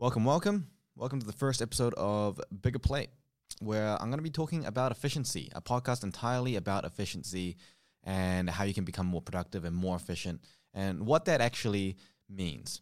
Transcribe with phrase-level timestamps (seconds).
[0.00, 0.66] Welcome, welcome.
[0.96, 3.10] Welcome to the first episode of Bigger Plate,
[3.58, 7.58] where I'm going to be talking about efficiency, a podcast entirely about efficiency
[8.02, 10.40] and how you can become more productive and more efficient
[10.72, 11.98] and what that actually
[12.30, 12.80] means.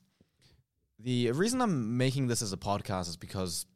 [1.01, 3.67] The reason I'm making this as a podcast is because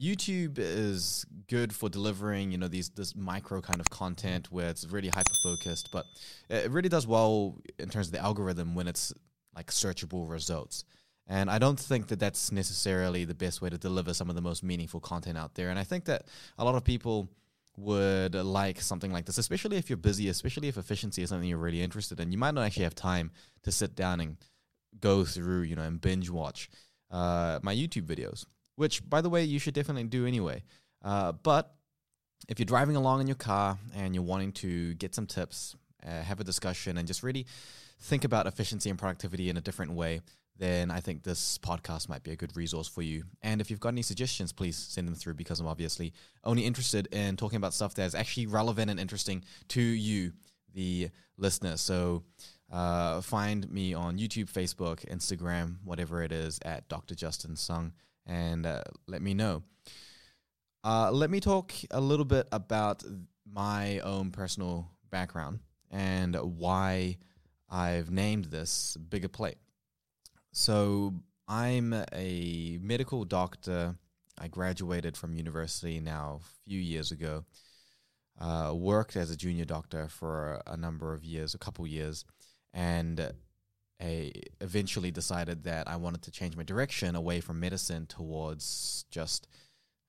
[0.00, 4.86] YouTube is good for delivering, you know, these this micro kind of content where it's
[4.86, 6.06] really hyper focused, but
[6.48, 9.12] it really does well in terms of the algorithm when it's
[9.54, 10.86] like searchable results.
[11.30, 14.42] And I don't think that that's necessarily the best way to deliver some of the
[14.42, 15.70] most meaningful content out there.
[15.70, 16.24] And I think that
[16.58, 17.28] a lot of people
[17.76, 21.56] would like something like this, especially if you're busy, especially if efficiency is something you're
[21.56, 22.32] really interested in.
[22.32, 23.30] You might not actually have time
[23.62, 24.38] to sit down and
[25.00, 26.68] go through, you know, and binge watch
[27.12, 30.64] uh, my YouTube videos, which, by the way, you should definitely do anyway.
[31.00, 31.72] Uh, but
[32.48, 36.22] if you're driving along in your car and you're wanting to get some tips, uh,
[36.22, 37.46] have a discussion, and just really
[38.00, 40.22] think about efficiency and productivity in a different way,
[40.60, 43.24] then I think this podcast might be a good resource for you.
[43.42, 46.12] And if you've got any suggestions, please send them through because I'm obviously
[46.44, 50.32] only interested in talking about stuff that's actually relevant and interesting to you,
[50.74, 51.08] the
[51.38, 51.78] listener.
[51.78, 52.24] So
[52.70, 57.14] uh, find me on YouTube, Facebook, Instagram, whatever it is, at Dr.
[57.14, 57.94] Justin Sung,
[58.26, 59.62] and uh, let me know.
[60.84, 63.02] Uh, let me talk a little bit about
[63.50, 67.16] my own personal background and why
[67.70, 69.56] I've named this Bigger Plate.
[70.52, 71.14] So
[71.46, 73.94] I'm a medical doctor.
[74.38, 77.44] I graduated from university now a few years ago.
[78.40, 82.24] Uh, worked as a junior doctor for a number of years, a couple years,
[82.72, 83.32] and
[84.00, 89.46] I eventually decided that I wanted to change my direction away from medicine towards just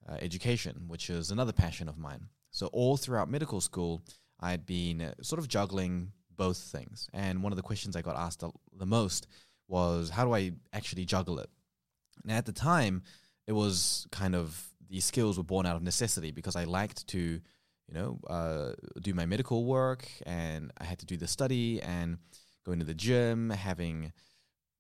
[0.07, 2.27] uh, education, which is another passion of mine.
[2.51, 4.01] So all throughout medical school,
[4.39, 7.09] I'd been uh, sort of juggling both things.
[7.13, 8.43] And one of the questions I got asked
[8.77, 9.27] the most
[9.71, 11.49] was how do I actually juggle it?
[12.23, 13.03] And at the time,
[13.47, 17.19] it was kind of these skills were born out of necessity because I liked to,
[17.19, 22.17] you know, uh, do my medical work and I had to do the study and
[22.65, 24.11] going to the gym, having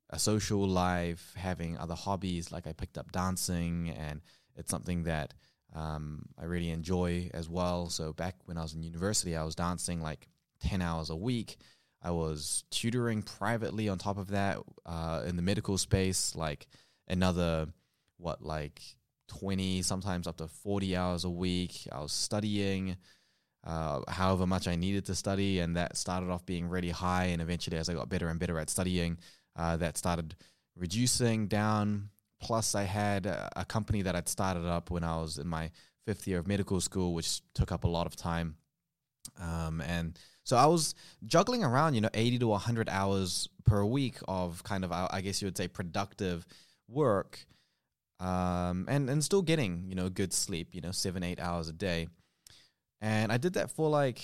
[0.09, 4.21] a social life, having other hobbies like I picked up dancing and
[4.57, 5.33] it's something that
[5.73, 7.89] um, I really enjoy as well.
[7.89, 10.27] So back when I was in university, I was dancing like
[10.61, 11.57] 10 hours a week
[12.01, 16.67] I was tutoring privately on top of that uh, in the medical space, like
[17.07, 17.67] another,
[18.17, 18.81] what, like
[19.27, 21.87] 20, sometimes up to 40 hours a week.
[21.91, 22.97] I was studying
[23.63, 27.25] uh, however much I needed to study, and that started off being really high.
[27.25, 29.19] And eventually, as I got better and better at studying,
[29.55, 30.35] uh, that started
[30.75, 32.09] reducing down.
[32.41, 35.69] Plus, I had a, company that I'd started up when I was in my
[36.07, 38.55] fifth year of medical school, which took up a lot of time.
[39.39, 44.17] Um, and so I was juggling around, you know, 80 to 100 hours per week
[44.27, 46.45] of kind of, I guess you would say, productive
[46.87, 47.45] work,
[48.19, 51.73] um, and and still getting, you know, good sleep, you know, seven eight hours a
[51.73, 52.07] day,
[53.01, 54.21] and I did that for like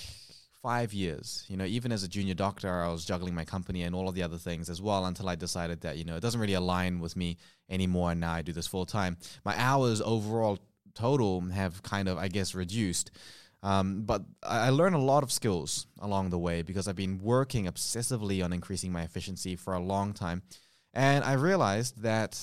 [0.62, 1.46] five years.
[1.48, 4.16] You know, even as a junior doctor, I was juggling my company and all of
[4.16, 7.00] the other things as well until I decided that you know it doesn't really align
[7.00, 7.38] with me
[7.70, 8.12] anymore.
[8.12, 9.18] And now I do this full time.
[9.44, 10.60] My hours overall
[10.98, 13.12] total have kind of, I guess, reduced.
[13.68, 17.66] Um, but I, learned a lot of skills along the way because I've been working
[17.66, 20.42] obsessively on increasing my efficiency for a long time.
[20.94, 22.40] And I realized that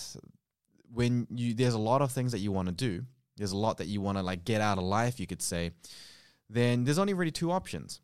[0.93, 3.07] when you there's a lot of things that you want to do,
[3.39, 5.71] there's a lot that you want to like get out of life, you could say,
[6.51, 8.03] then there's only really two options.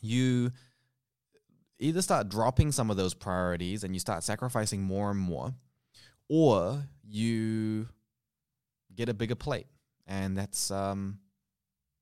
[0.00, 0.52] You
[1.80, 5.54] either start dropping some of those priorities and you start sacrificing more and more,
[6.28, 7.88] or you
[8.94, 9.66] get a bigger plate.
[10.06, 11.18] And that's um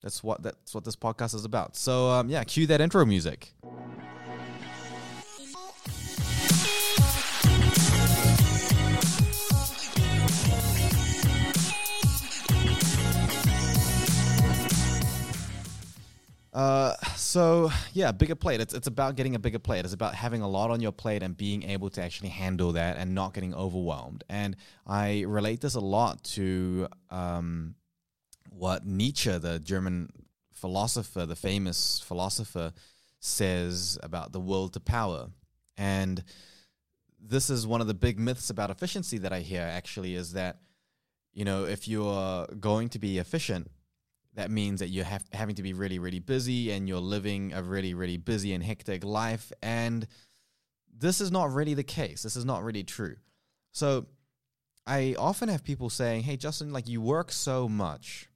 [0.02, 1.76] that's what that's what this podcast is about.
[1.76, 3.54] So um, yeah, cue that intro music.
[16.52, 18.60] Uh, so yeah, bigger plate.
[18.60, 19.84] It's it's about getting a bigger plate.
[19.84, 22.98] It's about having a lot on your plate and being able to actually handle that
[22.98, 24.22] and not getting overwhelmed.
[24.28, 27.74] And I relate this a lot to um,
[28.54, 30.10] what Nietzsche, the German
[30.52, 32.72] philosopher, the famous philosopher,
[33.18, 35.28] says about the will to power.
[35.76, 36.22] And
[37.20, 40.58] this is one of the big myths about efficiency that I hear actually is that,
[41.32, 43.70] you know, if you're going to be efficient,
[44.34, 47.62] that means that you're have, having to be really, really busy and you're living a
[47.62, 49.52] really, really busy and hectic life.
[49.62, 50.06] And
[50.96, 52.22] this is not really the case.
[52.22, 53.16] This is not really true.
[53.72, 54.06] So
[54.86, 58.28] I often have people saying, hey, Justin, like you work so much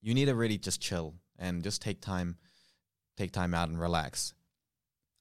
[0.00, 2.36] you need to really just chill and just take time
[3.16, 4.34] take time out and relax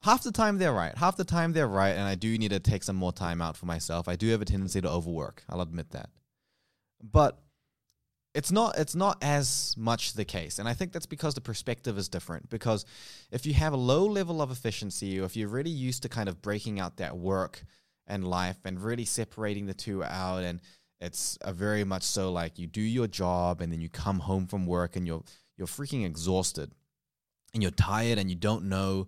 [0.04, 0.98] half the time they're right.
[0.98, 3.58] Half the time they're right, and I do need to take some more time out
[3.58, 4.08] for myself.
[4.08, 5.44] I do have a tendency to overwork.
[5.50, 6.10] I'll admit that.
[7.02, 7.40] But
[8.34, 11.98] it's not it's not as much the case and i think that's because the perspective
[11.98, 12.86] is different because
[13.32, 16.30] if you have a low level of efficiency or if you're really used to kind
[16.30, 17.64] of breaking out that work
[18.06, 20.60] and life and really separating the two out and
[21.00, 24.48] it's a very much so like you do your job and then you come home
[24.48, 25.24] from work and you're
[25.58, 26.72] you're freaking exhausted
[27.54, 29.08] and you're tired and you don't know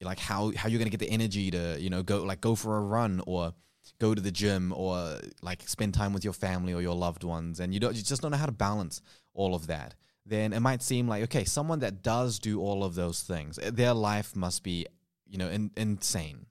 [0.00, 2.54] like how how you're going to get the energy to you know go like go
[2.54, 3.52] for a run or
[3.98, 7.60] go to the gym or like spend time with your family or your loved ones
[7.60, 9.00] and you don't you just don't know how to balance
[9.32, 9.94] all of that.
[10.26, 13.94] Then it might seem like okay someone that does do all of those things their
[13.94, 14.86] life must be
[15.26, 16.46] you know in, insane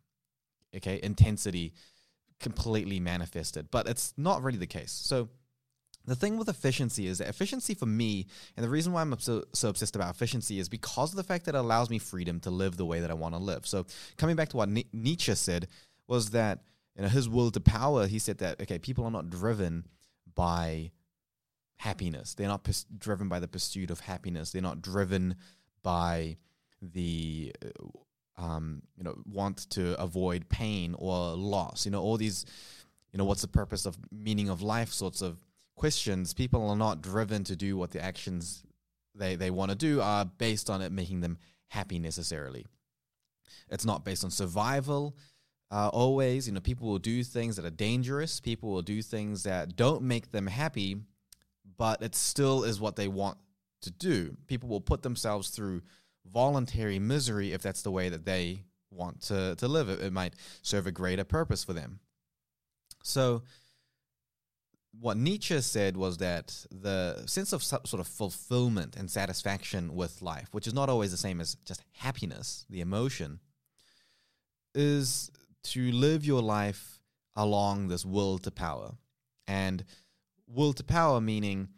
[0.76, 1.00] okay?
[1.02, 1.74] Intensity
[2.44, 4.92] completely manifested but it's not really the case.
[4.92, 5.30] So
[6.06, 9.46] the thing with efficiency is that efficiency for me, and the reason why I'm so,
[9.54, 12.50] so obsessed about efficiency is because of the fact that it allows me freedom to
[12.52, 13.66] live the way that I want to live.
[13.66, 13.86] So,
[14.18, 15.70] coming back to what Nietzsche said,
[16.08, 16.60] was that
[16.96, 19.86] you know his will to power he said that okay people are not driven
[20.36, 20.92] by
[21.78, 22.34] happiness.
[22.34, 24.52] They're not pers- driven by the pursuit of happiness.
[24.52, 25.36] They're not driven
[25.84, 26.38] by
[26.82, 27.70] the uh,
[28.38, 32.46] um, you know want to avoid pain or loss you know all these
[33.12, 35.38] you know what's the purpose of meaning of life sorts of
[35.76, 38.64] questions people are not driven to do what the actions
[39.16, 41.38] they they want to do are based on it making them
[41.68, 42.66] happy necessarily
[43.70, 45.16] it's not based on survival
[45.74, 46.48] uh, always.
[46.48, 48.40] You know, people will do things that are dangerous.
[48.40, 50.98] People will do things that don't make them happy,
[51.78, 53.40] but it still is what they want
[53.82, 54.38] to do.
[54.48, 55.82] People will put themselves through
[56.26, 59.90] voluntary misery if that's the way that they want to, to live.
[59.90, 62.00] It, it might serve a greater purpose for them.
[63.04, 63.44] So,
[65.00, 70.50] what Nietzsche said was that the sense of sort of fulfillment and satisfaction with life,
[70.52, 73.40] which is not always the same as just happiness, the emotion,
[74.76, 75.32] is
[75.64, 77.00] to live your life
[77.36, 78.92] along this will to power.
[79.48, 79.84] And
[80.48, 81.70] will to power meaning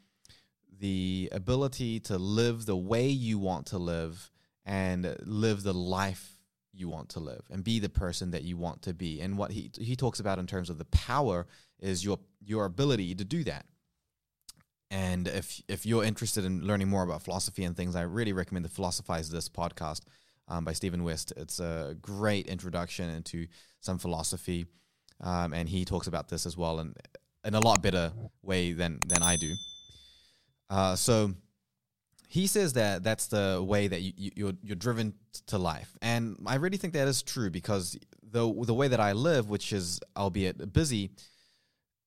[0.77, 4.29] the ability to live the way you want to live
[4.65, 6.31] and live the life
[6.73, 9.21] you want to live and be the person that you want to be.
[9.21, 11.47] And what he he talks about in terms of the power
[11.79, 13.65] is your your ability to do that.
[14.91, 18.65] And if if you're interested in learning more about philosophy and things, I really recommend
[18.65, 20.01] the Philosophize This podcast
[20.47, 21.33] um, by Stephen West.
[21.37, 23.47] It's a great introduction into
[23.79, 24.65] some philosophy,
[25.21, 26.95] um, and he talks about this as well, and
[27.43, 29.53] in a lot better way than than I do.
[30.69, 31.33] Uh, so
[32.27, 35.13] he says that that's the way that you, you, you're you're driven
[35.47, 39.13] to life, and I really think that is true because the the way that I
[39.13, 41.11] live, which is albeit busy,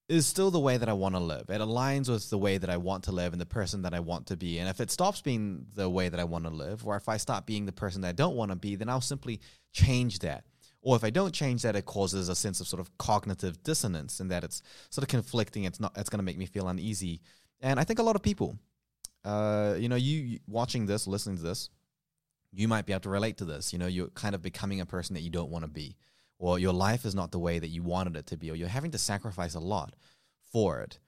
[0.08, 1.50] is still the way that I want to live.
[1.50, 4.00] It aligns with the way that I want to live and the person that I
[4.00, 4.58] want to be.
[4.58, 7.18] And if it stops being the way that I want to live, or if I
[7.18, 9.40] stop being the person that I don't want to be, then I'll simply
[9.72, 10.44] change that.
[10.80, 14.20] Or if I don't change that, it causes a sense of sort of cognitive dissonance
[14.20, 15.64] and that it's sort of conflicting.
[15.64, 15.92] It's not.
[15.96, 17.20] It's going to make me feel uneasy.
[17.60, 18.56] And I think a lot of people,
[19.24, 21.70] uh, you know, you watching this, listening to this,
[22.52, 23.72] you might be able to relate to this.
[23.72, 25.96] You know, you're kind of becoming a person that you don't want to be
[26.38, 28.68] or your life is not the way that you wanted it to be, or you're
[28.68, 29.94] having to sacrifice a lot
[30.50, 30.98] for it.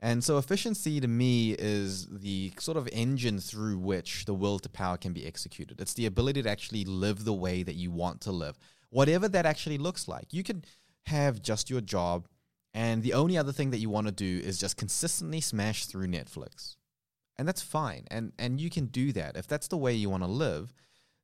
[0.00, 4.68] And so, efficiency to me is the sort of engine through which the will to
[4.68, 5.80] power can be executed.
[5.80, 8.58] It's the ability to actually live the way that you want to live,
[8.90, 10.32] whatever that actually looks like.
[10.32, 10.66] You could
[11.06, 12.26] have just your job,
[12.74, 16.08] and the only other thing that you want to do is just consistently smash through
[16.08, 16.76] Netflix.
[17.38, 18.04] And that's fine.
[18.10, 19.36] And, and you can do that.
[19.36, 20.72] If that's the way you want to live,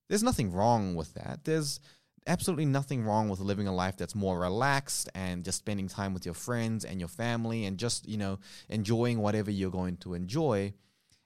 [0.08, 1.40] there's nothing wrong with that.
[1.44, 1.80] There's
[2.26, 6.24] absolutely nothing wrong with living a life that's more relaxed and just spending time with
[6.24, 8.38] your friends and your family and just, you know,
[8.68, 10.72] enjoying whatever you're going to enjoy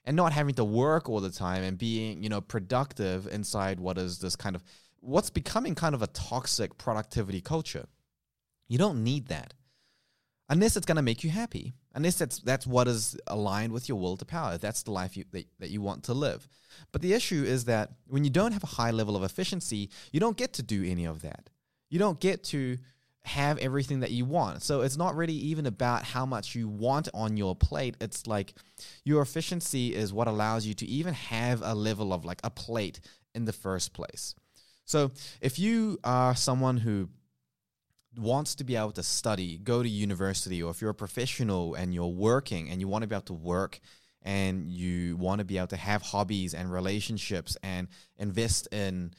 [0.04, 3.98] and not having to work all the time and being, you know, productive inside what
[3.98, 4.62] is this kind of
[5.00, 7.86] what's becoming kind of a toxic productivity culture.
[8.68, 9.54] You don't need that
[10.52, 11.72] unless it's going to make you happy.
[11.94, 14.58] Unless that's that's what is aligned with your will to power.
[14.58, 16.46] That's the life you, that, that you want to live.
[16.92, 20.20] But the issue is that when you don't have a high level of efficiency you
[20.20, 21.50] don't get to do any of that.
[21.88, 22.78] You don't get to
[23.24, 24.62] have everything that you want.
[24.62, 27.96] So it's not really even about how much you want on your plate.
[28.00, 28.54] It's like
[29.04, 33.00] your efficiency is what allows you to even have a level of like a plate
[33.34, 34.34] in the first place.
[34.84, 37.08] So if you are someone who
[38.16, 41.94] wants to be able to study, go to university, or if you're a professional and
[41.94, 43.80] you're working and you want to be able to work
[44.22, 47.88] and you want to be able to have hobbies and relationships and
[48.18, 49.12] invest in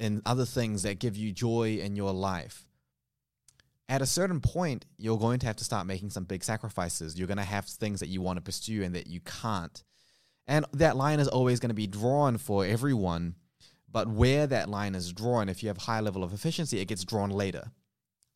[0.00, 2.66] in other things that give you joy in your life.
[3.88, 7.18] At a certain point, you're going to have to start making some big sacrifices.
[7.18, 9.84] You're going to have things that you want to pursue and that you can't.
[10.46, 13.36] And that line is always going to be drawn for everyone
[13.92, 17.04] But where that line is drawn, if you have high level of efficiency, it gets
[17.04, 17.70] drawn later.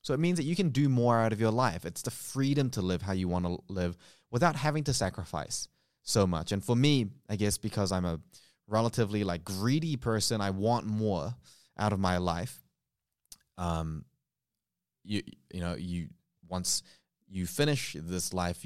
[0.07, 1.85] So it means that you can do more out of your life.
[1.85, 3.97] It's the freedom to live how you want to live
[4.31, 5.67] without having to sacrifice
[6.05, 6.53] so much.
[6.53, 8.21] And for me, I guess because I'm a
[8.69, 11.35] relatively like greedy person, I want more
[11.77, 12.57] out of my life.
[13.59, 14.05] Um,
[15.03, 15.23] you
[15.53, 16.07] you know you
[16.49, 16.85] once
[17.27, 18.65] you finish this life,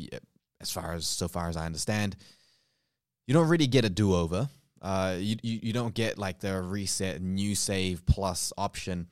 [0.61, 2.17] as far as so far as I understand,
[3.27, 4.51] you don't really get a do over.
[4.83, 9.07] Uh, you, you you don't get like the reset, new save plus option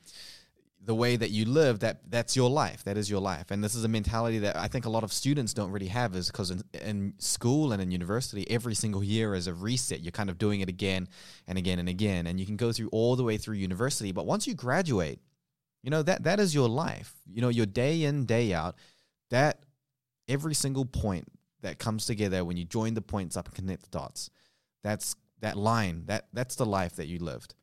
[0.81, 2.83] the way that you live that that's your life.
[2.85, 3.51] That is your life.
[3.51, 6.15] And this is a mentality that i think a lot of students don't really have
[6.15, 10.01] is because in, in, school and in university every single year is a reset.
[10.01, 11.07] You're kind of doing it again
[11.47, 12.27] and again and again.
[12.27, 15.19] And you can go through all the way through university but once you graduate
[15.83, 17.13] you know that that is your life.
[17.25, 18.75] You know your day in day out
[19.29, 19.59] that
[20.27, 21.27] every single point
[21.61, 24.29] that comes together when you join the points up and connect the dots
[24.83, 27.55] that's that line that that's the life that you lived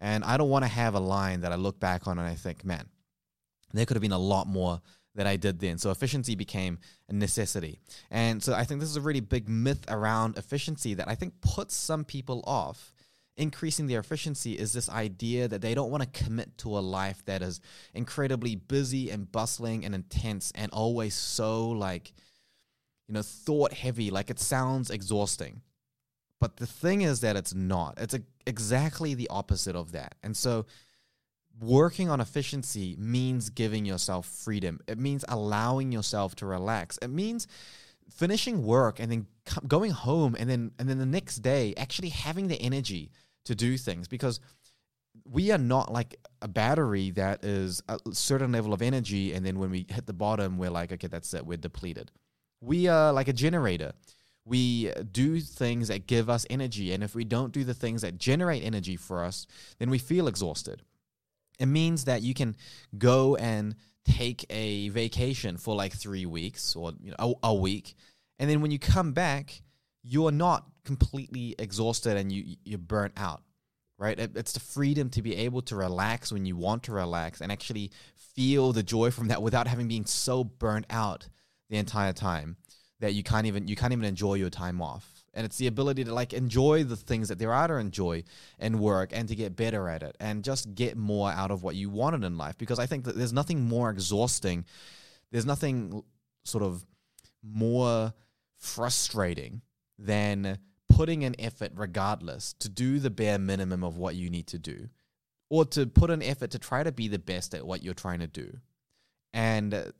[0.00, 2.34] and I don't want to have a line that I look back on and I
[2.34, 2.88] think, man,
[3.72, 4.80] there could have been a lot more
[5.14, 5.78] that I did then.
[5.78, 6.78] So efficiency became
[7.08, 7.80] a necessity.
[8.10, 11.40] And so I think this is a really big myth around efficiency that I think
[11.40, 12.94] puts some people off.
[13.36, 17.24] Increasing their efficiency is this idea that they don't want to commit to a life
[17.24, 17.60] that is
[17.94, 22.12] incredibly busy and bustling and intense and always so like,
[23.08, 24.10] you know, thought heavy.
[24.10, 25.62] Like it sounds exhausting.
[26.40, 27.98] But the thing is that it's not.
[27.98, 30.14] It's a, exactly the opposite of that.
[30.22, 30.66] And so
[31.60, 34.80] working on efficiency means giving yourself freedom.
[34.88, 36.98] It means allowing yourself to relax.
[37.02, 37.46] It means
[38.10, 39.26] finishing work and then
[39.68, 43.10] going home and then and then the next day actually having the energy
[43.44, 44.40] to do things because
[45.24, 49.58] we are not like a battery that is a certain level of energy and then
[49.58, 52.10] when we hit the bottom we're like okay that's it we're depleted
[52.60, 53.92] we are like a generator
[54.50, 56.92] we do things that give us energy.
[56.92, 59.46] And if we don't do the things that generate energy for us,
[59.78, 60.82] then we feel exhausted.
[61.60, 62.56] It means that you can
[62.98, 67.94] go and take a vacation for like three weeks or you know, a, a week.
[68.40, 69.62] And then when you come back,
[70.02, 73.42] you're not completely exhausted and you, you're burnt out
[74.00, 74.18] right?
[74.18, 77.90] It's the freedom to be able to relax when you want to relax and actually
[78.16, 81.28] feel the joy from that without having been so burnt out
[81.68, 82.56] the entire time
[83.00, 85.06] that you can't even you can't even enjoy your time off.
[85.32, 88.24] And it's the ability to like enjoy the things that there are to enjoy
[88.58, 91.76] and work and to get better at it and just get more out of what
[91.76, 92.58] you wanted in life.
[92.58, 94.64] Because i think that there's nothing more exhausting
[95.30, 96.02] there's nothing
[96.44, 96.84] sort of
[97.42, 98.12] more
[98.56, 99.62] frustrating
[99.98, 104.58] than putting an effort regardless to do the bare minimum of what you need to
[104.58, 104.88] do
[105.48, 108.20] or to put an effort to try to be the best at what you're trying
[108.20, 108.58] to do.
[109.32, 109.92] And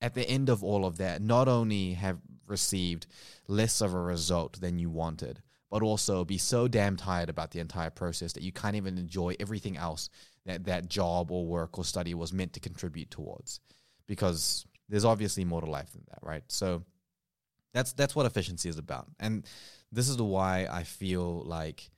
[0.00, 3.06] at the end of all of that, not only have received
[3.46, 7.60] less of a result than you wanted, but also be so damn tired about the
[7.60, 10.08] entire process that you can't even enjoy everything else
[10.46, 13.60] that that job or work or study was meant to contribute towards.
[14.06, 16.42] Because there's obviously more to life than that, right?
[16.48, 16.82] So
[17.72, 19.06] that's that's what efficiency is about.
[19.20, 19.46] And
[19.92, 21.90] this is the why I feel like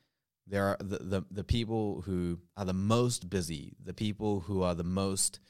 [0.47, 4.75] there are the, the, the people who are the most busy, the people who are
[4.75, 5.41] the most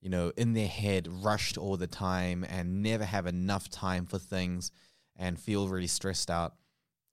[0.00, 4.18] you know, in their head, rushed all the time and never have enough time for
[4.18, 4.70] things
[5.16, 6.54] and feel really stressed out.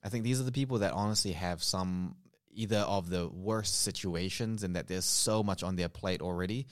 [0.03, 2.15] I think these are the people that honestly have some
[2.51, 6.65] either of the worst situations and that there's so much on their plate already,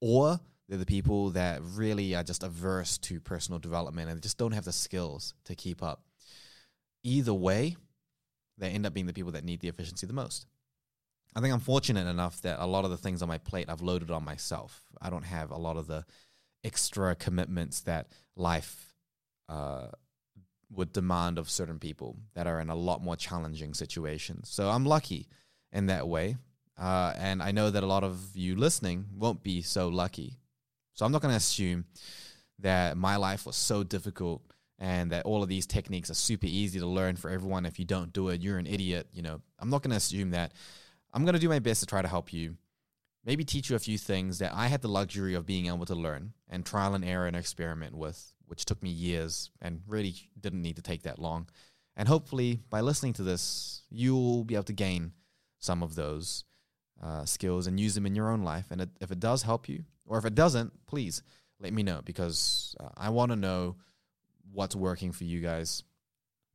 [0.00, 4.52] or they're the people that really are just averse to personal development and just don't
[4.52, 6.02] have the skills to keep up.
[7.02, 7.76] Either way,
[8.58, 10.46] they end up being the people that need the efficiency the most.
[11.34, 13.82] I think I'm fortunate enough that a lot of the things on my plate I've
[13.82, 14.82] loaded on myself.
[15.02, 16.04] I don't have a lot of the
[16.64, 18.94] extra commitments that life
[19.48, 19.88] uh,
[20.70, 24.48] would demand of certain people that are in a lot more challenging situations.
[24.48, 25.28] So I'm lucky
[25.72, 26.36] in that way.
[26.78, 30.38] Uh, and I know that a lot of you listening won't be so lucky.
[30.94, 31.84] So I'm not going to assume
[32.60, 34.42] that my life was so difficult
[34.78, 37.66] and that all of these techniques are super easy to learn for everyone.
[37.66, 39.06] If you don't do it, you're an idiot.
[39.12, 40.52] You know, I'm not going to assume that
[41.12, 42.56] I'm going to do my best to try to help you,
[43.24, 45.94] maybe teach you a few things that I had the luxury of being able to
[45.94, 50.62] learn and trial and error and experiment with, which took me years and really didn't
[50.62, 51.48] need to take that long.
[51.96, 55.12] And hopefully, by listening to this, you'll be able to gain
[55.58, 56.44] some of those
[57.02, 58.66] uh, skills and use them in your own life.
[58.70, 61.22] And it, if it does help you, or if it doesn't, please
[61.60, 63.76] let me know because uh, I want to know
[64.52, 65.84] what's working for you guys,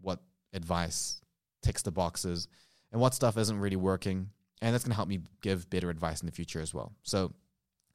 [0.02, 0.20] what
[0.54, 1.22] advice
[1.62, 2.48] ticks the boxes,
[2.92, 4.30] and what stuff isn't really working
[4.62, 6.94] and that's going to help me give better advice in the future as well.
[7.04, 7.34] So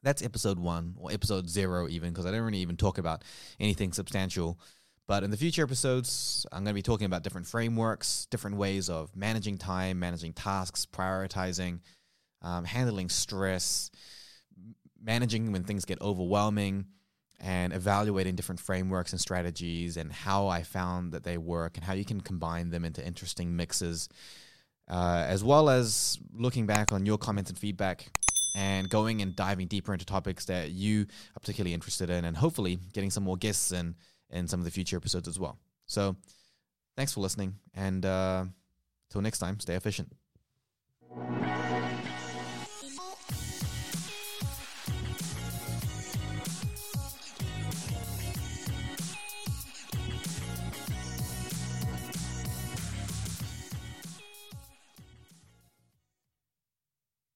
[0.02, 3.22] that's episode one or episode zero, even because I don't really even talk about
[3.60, 4.58] anything substantial.
[5.08, 8.88] But in the future episodes, I'm going to be talking about different frameworks, different ways
[8.88, 11.80] of managing time, managing tasks, prioritizing,
[12.40, 13.90] um, handling stress,
[15.02, 16.86] managing when things get overwhelming,
[17.40, 21.92] and evaluating different frameworks and strategies and how I found that they work and how
[21.92, 24.08] you can combine them into interesting mixes,
[24.88, 28.10] uh, as well as looking back on your comments and feedback
[28.54, 32.78] and going and diving deeper into topics that you are particularly interested in, and hopefully
[32.92, 33.94] getting some more guests in
[34.30, 35.58] in some of the future episodes as well.
[35.86, 36.16] So,
[36.96, 38.44] thanks for listening, and uh,
[39.10, 40.12] till next time, stay efficient.